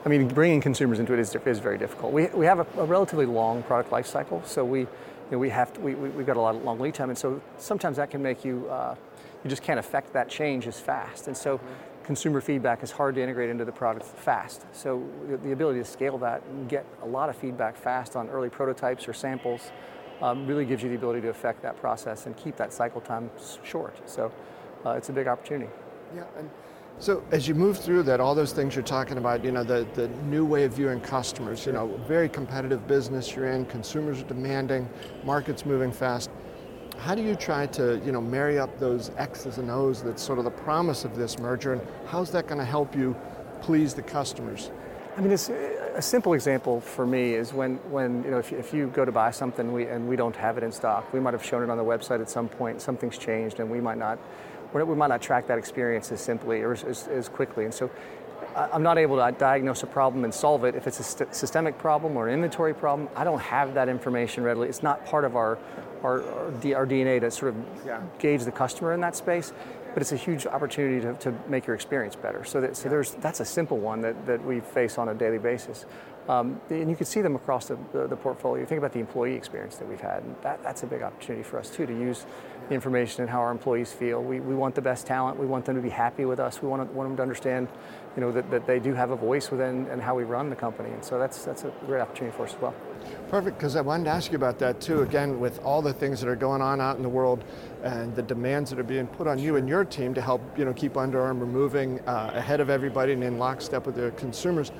I 0.06 0.10
mean, 0.10 0.28
bringing 0.28 0.62
consumers 0.62 1.00
into 1.00 1.14
it 1.14 1.20
is, 1.20 1.36
is 1.36 1.60
very 1.60 1.78
difficult. 1.78 2.14
We, 2.14 2.28
we 2.28 2.46
have 2.46 2.60
a, 2.60 2.82
a 2.82 2.86
relatively 2.86 3.26
long 3.26 3.64
product 3.64 3.92
life 3.92 4.08
cycle, 4.08 4.42
so 4.46 4.64
we, 4.64 4.82
you 4.82 4.88
know, 5.32 5.38
we 5.38 5.50
have 5.50 5.74
to, 5.74 5.82
we, 5.82 5.96
we, 5.96 6.10
have 6.10 6.26
got 6.26 6.38
a 6.38 6.42
lot 6.42 6.56
of 6.56 6.64
long 6.64 6.80
lead 6.80 6.94
time, 6.94 7.10
and 7.10 7.18
so 7.18 7.42
sometimes 7.58 7.98
that 7.98 8.10
can 8.10 8.22
make 8.22 8.46
you, 8.46 8.68
uh, 8.70 8.96
you 9.44 9.50
just 9.50 9.62
can't 9.62 9.80
affect 9.80 10.14
that 10.14 10.30
change 10.30 10.68
as 10.68 10.80
fast. 10.80 11.28
And 11.28 11.36
so 11.36 11.58
mm-hmm. 11.58 12.06
consumer 12.06 12.40
feedback 12.40 12.82
is 12.82 12.92
hard 12.92 13.16
to 13.16 13.22
integrate 13.22 13.50
into 13.50 13.66
the 13.66 13.72
product 13.72 14.06
fast. 14.06 14.66
So 14.74 15.06
the, 15.28 15.38
the, 15.38 15.52
ability 15.52 15.80
to 15.80 15.86
scale 15.86 16.18
that 16.20 16.44
and 16.50 16.70
get 16.70 16.86
a 17.04 17.06
lot 17.06 17.30
of 17.30 17.36
feedback 17.36 17.76
fast 17.76 18.16
on 18.16 18.30
early 18.30 18.50
prototypes 18.50 19.08
or 19.08 19.14
samples 19.14 19.72
um, 20.22 20.48
really 20.48 20.66
gives 20.66 20.84
you 20.84 20.90
the 20.90 20.96
ability 20.96 21.22
to 21.22 21.30
affect 21.30 21.62
that 21.62 21.80
process 21.80 22.26
and 22.26 22.36
keep 22.36 22.56
that 22.58 22.74
cycle 22.74 23.02
time 23.02 23.30
short. 23.64 23.96
So 24.10 24.32
uh, 24.86 24.92
it's 24.92 25.10
a 25.10 25.14
big 25.14 25.28
opportunity. 25.28 25.70
Yeah, 26.16 26.24
and 26.38 26.50
so 27.00 27.24
as 27.32 27.48
you 27.48 27.56
move 27.56 27.78
through 27.78 28.04
that, 28.04 28.20
all 28.20 28.36
those 28.36 28.52
things 28.52 28.76
you're 28.76 28.84
talking 28.84 29.18
about, 29.18 29.44
you 29.44 29.54
know, 29.54 29.64
the, 29.64 29.88
the 29.94 30.10
new 30.26 30.44
way 30.44 30.66
of 30.66 30.74
viewing 30.74 31.00
customers, 31.00 31.66
you 31.66 31.72
know, 31.72 31.88
very 32.08 32.28
competitive 32.28 32.88
business 32.88 33.34
you're 33.34 33.48
in, 33.48 33.66
consumers 33.68 34.22
are 34.22 34.26
demanding, 34.26 34.90
market's 35.24 35.66
moving 35.66 35.94
fast. 35.94 36.30
How 36.98 37.16
do 37.16 37.22
you 37.22 37.36
try 37.36 37.68
to, 37.68 38.02
you 38.06 38.12
know, 38.12 38.20
marry 38.20 38.60
up 38.60 38.78
those 38.80 39.12
X's 39.16 39.60
and 39.60 39.72
O's 39.72 40.04
that's 40.04 40.22
sort 40.22 40.40
of 40.40 40.44
the 40.44 40.52
promise 40.52 41.06
of 41.06 41.16
this 41.16 41.40
merger, 41.40 41.72
and 41.72 41.82
how's 42.06 42.32
that 42.32 42.48
going 42.48 42.60
to 42.60 42.66
help 42.66 42.94
you 42.94 43.16
please 43.62 43.94
the 43.94 44.02
customers? 44.02 44.70
I 45.16 45.22
mean, 45.22 45.32
it's 45.32 45.50
a 45.50 46.02
simple 46.02 46.34
example 46.34 46.82
for 46.82 47.06
me 47.06 47.34
is 47.34 47.54
when, 47.54 47.76
when 47.90 48.24
you 48.24 48.32
know, 48.32 48.40
if, 48.40 48.52
if 48.52 48.74
you 48.74 48.88
go 48.88 49.06
to 49.06 49.12
buy 49.12 49.32
something 49.32 49.72
we, 49.72 49.86
and 49.86 50.08
we 50.08 50.18
don't 50.18 50.36
have 50.36 50.58
it 50.58 50.64
in 50.64 50.72
stock, 50.74 51.14
we 51.14 51.22
might 51.22 51.34
have 51.34 51.44
shown 51.44 51.64
it 51.64 51.70
on 51.70 51.78
the 51.78 51.84
website 51.84 52.20
at 52.20 52.30
some 52.30 52.50
point, 52.50 52.82
something's 52.82 53.18
changed, 53.18 53.62
and 53.62 53.70
we 53.70 53.80
might 53.80 53.98
not 53.98 54.20
we 54.74 54.84
might 54.96 55.08
not 55.08 55.22
track 55.22 55.48
that 55.48 55.58
experience 55.58 56.12
as 56.12 56.22
simply 56.22 56.62
or 56.62 56.74
as, 56.74 57.08
as 57.08 57.30
quickly. 57.30 57.66
And 57.66 57.74
so 57.74 57.90
I'm 58.56 58.84
not 58.84 58.98
able 58.98 59.18
to 59.18 59.32
diagnose 59.38 59.84
a 59.84 59.88
problem 59.88 60.24
and 60.24 60.34
solve 60.34 60.64
it. 60.64 60.76
If 60.76 60.88
it's 60.88 61.00
a 61.00 61.04
st- 61.04 61.34
systemic 61.34 61.78
problem 61.78 62.18
or 62.18 62.28
an 62.28 62.34
inventory 62.34 62.74
problem, 62.74 63.10
I 63.16 63.24
don't 63.24 63.40
have 63.40 63.74
that 63.76 63.90
information 63.90 64.44
readily. 64.44 64.68
It's 64.68 64.84
not 64.84 65.06
part 65.06 65.24
of 65.24 65.36
our, 65.36 65.58
our, 66.04 66.24
our, 66.24 66.52
D, 66.52 66.74
our 66.74 66.86
DNA 66.86 67.20
to 67.22 67.32
sort 67.32 67.56
of 67.56 67.86
yeah. 67.86 68.02
gauge 68.18 68.44
the 68.44 68.52
customer 68.52 68.94
in 68.94 69.02
that 69.02 69.16
space, 69.16 69.54
but 69.94 70.02
it's 70.02 70.12
a 70.12 70.18
huge 70.18 70.46
opportunity 70.46 71.00
to, 71.02 71.14
to 71.16 71.34
make 71.48 71.68
your 71.68 71.76
experience 71.76 72.16
better. 72.16 72.44
So, 72.44 72.62
that, 72.62 72.76
so 72.76 72.86
yeah. 72.86 72.90
there's, 72.90 73.14
that's 73.16 73.40
a 73.40 73.46
simple 73.46 73.78
one 73.78 74.02
that, 74.02 74.26
that 74.26 74.44
we 74.44 74.60
face 74.60 74.98
on 74.98 75.10
a 75.10 75.14
daily 75.14 75.40
basis. 75.40 75.86
Um, 76.30 76.62
and 76.70 76.88
you 76.92 76.96
can 76.96 77.08
see 77.08 77.22
them 77.22 77.36
across 77.36 77.70
the, 77.70 77.78
the, 77.92 78.06
the, 78.06 78.16
portfolio. 78.16 78.64
Think 78.64 78.78
about 78.78 78.94
the 78.94 79.00
employee 79.00 79.34
experience 79.34 79.78
that 79.78 79.90
we've 79.90 80.00
had. 80.00 80.22
And 80.22 80.36
that, 80.44 80.62
that's 80.62 80.84
a 80.84 80.86
big 80.86 81.02
opportunity 81.02 81.42
for 81.42 81.58
us 81.58 81.72
too, 81.72 81.88
to 81.88 81.92
use 81.92 82.28
the 82.68 82.76
information 82.76 83.24
and 83.24 83.30
how 83.32 83.40
our 83.40 83.50
employees 83.50 83.92
feel. 83.92 84.22
We, 84.22 84.40
we 84.40 84.54
want 84.54 84.76
the 84.76 84.82
best 84.82 85.08
talent. 85.08 85.40
We 85.40 85.48
want 85.48 85.66
them 85.66 85.76
to 85.76 85.82
be 85.82 85.90
happy 85.90 86.26
with 86.26 86.40
us. 86.40 86.62
We 86.62 86.68
want, 86.68 86.88
to, 86.88 86.96
want 86.96 87.10
them 87.10 87.18
to 87.18 87.24
understand 87.24 87.68
you 88.16 88.22
know, 88.22 88.32
that, 88.32 88.52
that 88.52 88.68
they 88.68 88.80
do 88.80 88.94
have 88.94 89.10
a 89.10 89.16
voice 89.16 89.50
within 89.50 89.88
and 89.88 90.00
how 90.00 90.14
we 90.14 90.24
run 90.24 90.52
the 90.52 90.56
company. 90.56 90.90
And 90.92 91.04
so 91.04 91.18
that's, 91.18 91.46
that's 91.46 91.64
a 91.64 91.74
great 91.88 92.02
opportunity 92.02 92.38
for 92.38 92.44
us 92.44 92.54
as 92.54 92.62
well. 92.62 92.76
Perfect, 93.30 93.58
because 93.58 93.76
I 93.76 93.82
wanted 93.82 94.04
to 94.04 94.10
ask 94.12 94.32
you 94.32 94.36
about 94.36 94.60
that 94.60 94.80
too. 94.82 95.02
Again, 95.02 95.40
with 95.40 95.60
all 95.64 95.82
the 95.82 95.94
things 95.94 96.20
that 96.20 96.30
are 96.30 96.36
going 96.36 96.62
on 96.62 96.80
out 96.80 96.98
in 96.98 97.04
the 97.04 97.10
world 97.10 97.44
and 97.84 98.16
the 98.16 98.22
demands 98.22 98.70
that 98.70 98.78
are 98.78 98.84
being 98.84 99.08
put 99.08 99.26
on 99.26 99.40
you 99.40 99.56
and 99.56 99.68
your 99.68 99.86
team 99.86 100.14
to 100.14 100.22
help 100.22 100.42
you 100.58 100.66
know, 100.66 100.74
keep 100.74 100.96
Under 100.98 101.22
Armour 101.22 101.46
moving 101.46 102.00
uh, 102.02 102.32
ahead 102.36 102.60
of 102.60 102.70
everybody 102.70 103.14
and 103.14 103.24
in 103.24 103.40
lockstep 103.40 103.86
with 103.86 103.96
their 103.96 104.12
consumers, 104.12 104.72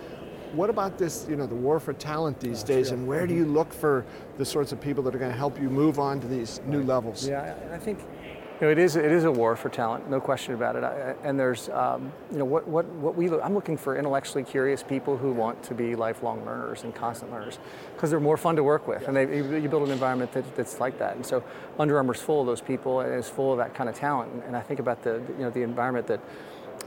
what 0.54 0.70
about 0.70 0.98
this, 0.98 1.26
you 1.30 1.36
know, 1.36 1.46
the 1.46 1.56
war 1.56 1.80
for 1.80 1.94
talent 1.94 2.40
these 2.40 2.64
days, 2.64 2.92
and 2.92 3.08
where 3.08 3.28
do 3.28 3.34
you 3.34 3.46
look 3.46 3.74
for 3.74 4.06
the 4.38 4.46
sorts 4.46 4.72
of 4.72 4.82
people 4.82 5.04
that 5.04 5.16
are 5.16 5.20
going 5.20 5.32
to 5.32 5.38
help 5.38 5.60
you 5.62 5.70
move 5.70 6.00
on 6.00 6.20
to 6.22 6.28
these 6.28 6.62
new 6.66 6.84
levels? 6.84 7.28
Yeah, 7.28 7.56
I 7.72 7.78
think 7.78 8.00
you 8.60 8.68
know, 8.68 8.72
it 8.72 8.78
is 8.78 8.98
it 8.98 9.10
is 9.10 9.24
a 9.24 9.32
war 9.32 9.56
for 9.56 9.70
talent, 9.70 10.10
no 10.10 10.20
question 10.20 10.54
about 10.54 10.76
it. 10.76 10.84
I, 10.84 11.16
and 11.24 11.40
there's 11.40 11.70
um, 11.70 12.12
you 12.30 12.38
know 12.38 12.46
what 12.46 12.68
what 12.68 12.86
what 12.86 13.16
we 13.16 13.30
look, 13.30 13.42
I'm 13.42 13.54
looking 13.54 13.78
for 13.78 13.96
intellectually 13.96 14.44
curious 14.44 14.84
people 14.84 15.16
who 15.16 15.32
want 15.32 15.64
to 15.64 15.74
be 15.74 15.96
lifelong 15.96 16.46
learners 16.46 16.84
and 16.84 16.94
constant 16.94 17.32
learners 17.32 17.58
because 17.96 18.10
they're 18.10 18.20
more 18.20 18.36
fun 18.36 18.58
to 18.58 18.64
work 18.64 18.86
with, 18.86 19.08
and 19.08 19.16
they, 19.16 19.38
you 19.38 19.70
build 19.70 19.84
an 19.84 19.92
environment 19.92 20.34
that, 20.34 20.56
that's 20.58 20.82
like 20.82 21.00
that. 21.00 21.16
And 21.16 21.26
so 21.26 21.42
Under 21.80 21.96
Armour's 21.96 22.22
full 22.22 22.42
of 22.42 22.48
those 22.48 22.60
people, 22.60 23.00
and 23.00 23.14
it's 23.14 23.30
full 23.30 23.54
of 23.54 23.60
that 23.60 23.74
kind 23.74 23.90
of 23.90 23.96
talent. 23.96 24.34
And, 24.34 24.44
and 24.44 24.58
I 24.58 24.62
think 24.62 24.82
about 24.82 25.04
the 25.04 25.22
you 25.38 25.44
know 25.46 25.52
the 25.52 25.62
environment 25.62 26.08
that 26.08 26.20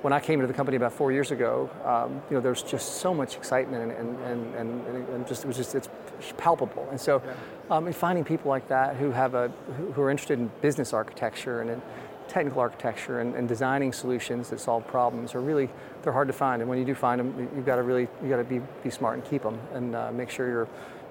when 0.03 0.13
I 0.13 0.21
came 0.21 0.41
into 0.41 0.49
the 0.49 0.57
company 0.57 0.77
about 0.77 0.93
four 0.93 1.13
years 1.13 1.31
ago, 1.31 1.71
um, 1.85 2.21
you 2.29 2.37
know, 2.37 2.41
there's 2.41 2.63
just 2.63 2.97
so 2.97 3.15
much 3.15 3.37
excitement 3.37 3.93
and, 3.93 4.19
and, 4.19 4.55
and, 4.55 5.09
and, 5.09 5.27
just, 5.27 5.45
it 5.45 5.47
was 5.47 5.57
just, 5.57 5.75
it's 5.75 5.89
palpable. 6.37 6.87
And 6.91 7.01
so 7.01 7.23
um, 7.71 7.87
and 7.87 7.95
finding 7.95 8.25
people 8.25 8.51
like 8.51 8.69
that 8.69 8.97
who 8.97 9.11
have 9.13 9.35
a, 9.35 9.49
who, 9.79 9.93
who 9.93 10.03
are 10.03 10.11
interested 10.11 10.39
in 10.39 10.51
business 10.61 10.93
architecture 10.93 11.61
and 11.61 11.71
in 11.71 11.83
technical 12.29 12.61
architecture 12.61 13.21
and, 13.21 13.35
and, 13.35 13.49
designing 13.49 13.93
solutions 13.93 14.49
that 14.49 14.59
solve 14.59 14.87
problems 14.87 15.35
are 15.35 15.41
really, 15.41 15.69
they're 16.03 16.13
hard 16.13 16.29
to 16.29 16.33
find. 16.33 16.63
And 16.63 16.69
when 16.69 16.79
you 16.79 16.85
do 16.85 16.95
find 16.95 17.21
them, 17.21 17.49
you've 17.55 17.67
got 17.67 17.77
to 17.77 17.83
really, 17.83 18.09
you 18.23 18.29
got 18.29 18.37
to 18.37 18.45
be, 18.45 18.61
be 18.83 18.91
smart 18.91 19.15
and 19.19 19.25
keep 19.25 19.43
them 19.43 19.59
and 19.73 19.95
uh, 19.95 20.11
make 20.13 20.31
sure 20.31 20.49
you're 20.49 20.69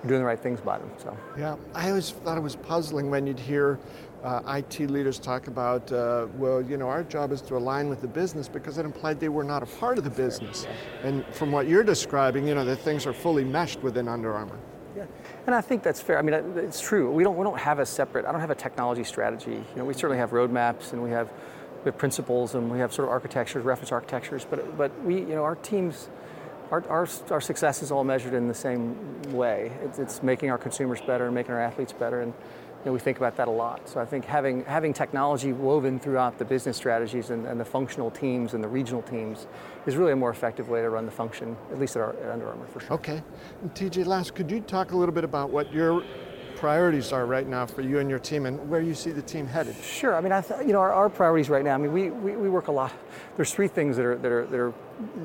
doing 0.07 0.19
the 0.19 0.25
right 0.25 0.39
things 0.39 0.61
by 0.61 0.79
them. 0.79 0.89
So. 0.97 1.15
Yeah, 1.37 1.57
I 1.75 1.89
always 1.89 2.11
thought 2.11 2.37
it 2.37 2.41
was 2.41 2.55
puzzling 2.55 3.11
when 3.11 3.27
you'd 3.27 3.39
hear 3.39 3.77
uh, 4.23 4.41
IT 4.57 4.89
leaders 4.89 5.19
talk 5.19 5.47
about, 5.47 5.91
uh, 5.91 6.27
well, 6.37 6.61
you 6.61 6.77
know, 6.77 6.87
our 6.87 7.03
job 7.03 7.31
is 7.31 7.41
to 7.41 7.55
align 7.57 7.89
with 7.89 8.01
the 8.01 8.07
business 8.07 8.47
because 8.47 8.77
it 8.77 8.85
implied 8.85 9.19
they 9.19 9.29
were 9.29 9.43
not 9.43 9.63
a 9.63 9.65
part 9.65 9.97
of 9.97 10.03
the 10.03 10.09
business. 10.09 10.67
And 11.03 11.25
from 11.27 11.51
what 11.51 11.67
you're 11.67 11.83
describing, 11.83 12.47
you 12.47 12.55
know, 12.55 12.65
that 12.65 12.77
things 12.77 13.05
are 13.05 13.13
fully 13.13 13.43
meshed 13.43 13.81
within 13.81 14.07
Under 14.07 14.33
Armour. 14.33 14.57
Yeah, 14.95 15.05
and 15.45 15.55
I 15.55 15.61
think 15.61 15.83
that's 15.83 16.01
fair. 16.01 16.19
I 16.19 16.21
mean, 16.21 16.33
it's 16.57 16.81
true. 16.81 17.09
We 17.11 17.23
don't 17.23 17.37
we 17.37 17.45
don't 17.45 17.57
have 17.57 17.79
a 17.79 17.85
separate. 17.85 18.25
I 18.25 18.31
don't 18.33 18.41
have 18.41 18.51
a 18.51 18.55
technology 18.55 19.05
strategy. 19.05 19.53
You 19.53 19.77
know, 19.77 19.85
we 19.85 19.93
certainly 19.93 20.17
have 20.17 20.31
roadmaps 20.31 20.91
and 20.91 21.01
we 21.01 21.11
have 21.11 21.29
we 21.83 21.85
have 21.85 21.97
principles 21.97 22.55
and 22.55 22.69
we 22.69 22.77
have 22.79 22.91
sort 22.91 23.07
of 23.07 23.13
architectures, 23.13 23.63
reference 23.63 23.93
architectures. 23.93 24.45
But 24.49 24.77
but 24.77 24.91
we, 25.03 25.19
you 25.19 25.35
know, 25.35 25.43
our 25.43 25.55
teams. 25.55 26.09
Our, 26.71 26.87
our, 26.87 27.05
our 27.31 27.41
success 27.41 27.83
is 27.83 27.91
all 27.91 28.05
measured 28.05 28.33
in 28.33 28.47
the 28.47 28.53
same 28.53 28.95
way. 29.33 29.73
It's, 29.83 29.99
it's 29.99 30.23
making 30.23 30.51
our 30.51 30.57
consumers 30.57 31.01
better, 31.01 31.25
and 31.25 31.35
making 31.35 31.51
our 31.51 31.59
athletes 31.59 31.91
better, 31.91 32.21
and 32.21 32.33
you 32.81 32.87
know, 32.87 32.93
we 32.93 32.99
think 32.99 33.17
about 33.17 33.37
that 33.37 33.47
a 33.47 33.51
lot. 33.51 33.87
So 33.87 33.99
I 33.99 34.05
think 34.05 34.25
having, 34.25 34.65
having 34.65 34.91
technology 34.91 35.53
woven 35.53 35.99
throughout 35.99 36.39
the 36.39 36.45
business 36.45 36.77
strategies 36.77 37.29
and, 37.29 37.45
and, 37.45 37.59
the 37.59 37.65
functional 37.65 38.09
teams 38.09 38.55
and 38.55 38.63
the 38.63 38.67
regional 38.67 39.03
teams 39.03 39.45
is 39.85 39.95
really 39.95 40.13
a 40.13 40.15
more 40.15 40.31
effective 40.31 40.67
way 40.67 40.81
to 40.81 40.89
run 40.89 41.05
the 41.05 41.11
function, 41.11 41.55
at 41.71 41.79
least 41.79 41.95
at, 41.95 42.01
our, 42.01 42.15
at 42.23 42.31
Under 42.31 42.47
Armour 42.47 42.65
for 42.65 42.79
sure. 42.79 42.93
Okay. 42.93 43.21
And 43.61 43.71
TJ, 43.75 44.07
last, 44.07 44.33
could 44.33 44.49
you 44.49 44.61
talk 44.61 44.93
a 44.93 44.97
little 44.97 45.13
bit 45.13 45.23
about 45.23 45.51
what 45.51 45.71
your 45.71 46.03
priorities 46.61 47.11
are 47.11 47.25
right 47.25 47.47
now 47.47 47.65
for 47.65 47.81
you 47.81 47.97
and 47.97 48.07
your 48.07 48.19
team 48.19 48.45
and 48.45 48.69
where 48.69 48.81
you 48.81 48.93
see 48.93 49.09
the 49.09 49.21
team 49.23 49.47
headed? 49.47 49.75
Sure. 49.77 50.15
I 50.15 50.21
mean, 50.21 50.31
I 50.31 50.41
th- 50.41 50.59
you 50.61 50.73
know, 50.73 50.79
our, 50.79 50.93
our, 50.93 51.09
priorities 51.09 51.49
right 51.49 51.63
now, 51.63 51.73
I 51.73 51.77
mean, 51.77 51.91
we, 51.91 52.11
we, 52.11 52.35
we 52.35 52.49
work 52.49 52.67
a 52.67 52.71
lot. 52.71 52.93
There's 53.35 53.51
three 53.51 53.67
things 53.67 53.97
that 53.97 54.05
are, 54.05 54.15
that 54.17 54.31
are, 54.31 54.45
that 54.45 54.59
are 54.59 54.73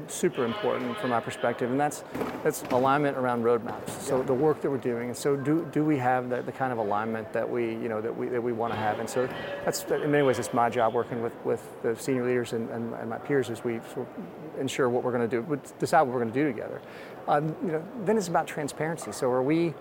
super 0.09 0.47
important 0.47 0.97
from 0.97 1.11
my 1.11 1.21
perspective, 1.21 1.71
and 1.71 1.78
that's, 1.78 2.05
that's 2.43 2.62
alignment 2.71 3.19
around 3.19 3.45
roadmaps. 3.45 3.90
So 4.00 4.23
the 4.23 4.33
work 4.33 4.62
that 4.62 4.71
we're 4.71 4.78
doing, 4.78 5.09
and 5.09 5.16
so 5.16 5.37
do, 5.37 5.69
do 5.73 5.85
we 5.85 5.99
have 5.99 6.31
the, 6.31 6.40
the 6.40 6.52
kind 6.52 6.73
of 6.73 6.78
alignment 6.78 7.31
that 7.35 7.47
we, 7.47 7.69
you 7.69 7.90
know, 7.90 8.00
that 8.00 8.16
we, 8.16 8.28
that 8.28 8.43
we 8.43 8.52
want 8.52 8.73
to 8.73 8.78
have? 8.78 8.99
And 8.99 9.09
so 9.09 9.28
that's, 9.62 9.85
in 9.85 10.11
many 10.11 10.23
ways, 10.23 10.38
it's 10.38 10.55
my 10.55 10.71
job 10.71 10.95
working 10.95 11.21
with, 11.21 11.35
with 11.45 11.62
the 11.83 11.95
senior 11.97 12.25
leaders 12.25 12.55
and, 12.55 12.71
and, 12.71 12.95
and 12.95 13.11
my 13.11 13.19
peers 13.19 13.50
as 13.50 13.62
we 13.62 13.78
sort 13.93 14.09
of 14.09 14.59
ensure 14.59 14.88
what 14.88 15.05
we're 15.05 15.12
going 15.12 15.28
to 15.28 15.43
do, 15.43 15.61
decide 15.78 16.00
what 16.00 16.14
we're 16.14 16.23
going 16.23 16.33
to 16.33 16.40
do 16.45 16.50
together. 16.50 16.81
Um, 17.28 17.55
you 17.62 17.73
know, 17.73 17.85
then 18.07 18.16
it's 18.16 18.28
about 18.28 18.47
transparency. 18.47 19.12
So 19.12 19.31
are 19.31 19.43
we, 19.43 19.75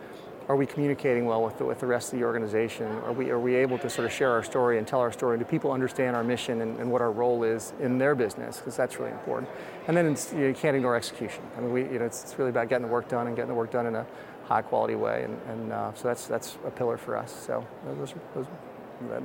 are 0.48 0.56
we 0.56 0.66
communicating 0.66 1.26
well 1.26 1.44
with 1.44 1.58
the, 1.58 1.66
with 1.66 1.80
the 1.80 1.88
rest 1.88 2.14
of 2.14 2.20
the 2.20 2.26
organization? 2.26 2.86
Are 3.04 3.12
we, 3.12 3.32
are 3.32 3.40
we 3.40 3.56
able 3.56 3.80
to 3.80 3.90
sort 3.90 4.06
of 4.06 4.14
share 4.14 4.32
our 4.32 4.44
story 4.44 4.78
and 4.78 4.88
tell 4.88 5.00
our 5.00 5.12
story? 5.12 5.40
Do 5.40 5.46
people 5.46 5.72
understand 5.72 6.16
our 6.16 6.24
mission 6.24 6.62
and, 6.62 6.80
and 6.80 6.92
what 6.92 7.02
our 7.02 7.12
role 7.12 7.44
is 7.44 7.74
in 7.80 7.98
their 7.98 8.14
business? 8.14 8.58
Because 8.58 8.76
that's 8.76 9.00
really 9.00 9.12
important. 9.12 9.50
And 9.88 9.98
then 9.98 10.06
you, 10.06 10.38
know, 10.40 10.48
you, 10.48 10.54
can't 10.54 10.76
ignore 10.76 10.96
execution. 10.96 11.42
I 11.58 11.62
mean, 11.62 11.72
we, 11.72 11.84
you 11.84 12.00
know, 12.00 12.06
it's, 12.06 12.24
it's, 12.24 12.38
really 12.38 12.52
about 12.52 12.70
getting 12.70 12.86
the 12.86 12.92
work 12.92 13.10
done 13.10 13.26
and 13.28 13.36
getting 13.36 13.50
the 13.50 13.56
work 13.56 13.72
done 13.72 13.88
in 13.88 13.96
a 13.96 14.06
high 14.44 14.62
quality 14.62 14.96
way. 14.96 15.24
And, 15.24 15.42
and 15.50 15.74
uh, 15.74 15.94
so 15.96 16.08
that's, 16.08 16.28
that's 16.28 16.58
a 16.66 16.72
pillar 16.72 16.98
for 16.98 17.18
us. 17.18 17.34
So 17.34 17.66
those, 17.98 18.14
those 18.36 18.46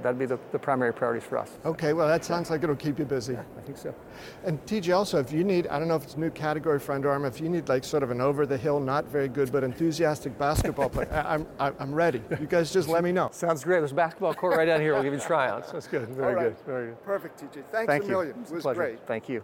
that'd 0.03 0.19
be 0.19 0.27
the, 0.27 0.39
the 0.53 0.59
primary 0.59 0.93
priorities 0.93 1.27
for 1.27 1.39
us. 1.39 1.59
Okay, 1.65 1.93
well 1.93 2.09
that 2.09 2.25
sounds 2.25 2.51
like 2.51 2.63
it'll 2.63 2.77
keep 2.77 2.99
you 2.99 3.05
busy. 3.05 3.35
Yeah, 3.35 3.43
I 3.59 3.61
think 3.63 3.79
so. 3.79 3.95
And 4.45 4.65
TJ, 4.67 4.95
also, 4.95 5.19
if 5.19 5.33
you 5.33 5.45
need, 5.45 5.67
I 5.69 5.79
don't 5.79 5.89
know 5.89 5.97
if 5.97 6.05
it's 6.05 6.15
a 6.15 6.21
new 6.21 6.31
category 6.31 6.79
for 6.79 6.93
Under 6.93 7.11
Armour, 7.11 7.29
if 7.29 7.41
you 7.41 7.49
need 7.49 7.69
like 7.69 7.85
sort 7.85 8.03
of 8.03 8.11
an 8.11 8.21
over 8.21 8.47
the 8.47 8.57
hill, 8.57 8.81
not 8.81 9.07
very 9.07 9.29
good, 9.29 9.53
but 9.53 9.65
enthusiastic 9.65 10.37
basketball 10.39 10.89
player, 10.89 11.11
I'm, 11.27 11.47
I'm 11.59 11.95
ready. 11.95 12.23
You 12.41 12.47
guys 12.47 12.73
just 12.73 12.89
let 12.89 13.05
me 13.05 13.13
know. 13.13 13.29
Sounds 13.33 13.65
great. 13.65 13.81
There's 13.81 13.93
a 13.93 13.95
basketball 13.95 14.35
court 14.35 14.57
right 14.57 14.65
down 14.67 14.81
here. 14.81 14.95
We'll 14.95 15.03
give 15.03 15.13
you 15.15 15.21
tryouts. 15.21 15.73
That's 15.73 15.87
good. 15.87 16.09
Very 16.09 16.41
good. 16.41 16.57
Very 16.67 16.87
good. 16.89 17.03
Perfect, 17.05 17.41
TJ. 17.41 17.65
Thanks 17.71 17.87
Thank 17.87 18.03
a 18.03 18.07
you. 18.07 18.11
million. 18.11 18.45
It 18.47 18.51
was 18.53 18.63
pleasure. 18.63 18.81
great. 18.81 19.07
Thank 19.07 19.29
you. 19.29 19.43